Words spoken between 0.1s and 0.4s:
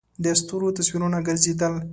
د